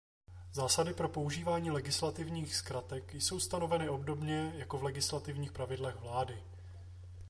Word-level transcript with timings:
Zásady 0.53 0.93
pro 0.93 1.09
používání 1.09 1.71
legislativních 1.71 2.55
zkratek 2.55 3.13
jsou 3.13 3.39
stanoveny 3.39 3.89
obdobně 3.89 4.53
jako 4.57 4.77
v 4.77 4.83
Legislativních 4.83 5.51
pravidlech 5.51 5.95
vlády. 5.95 6.43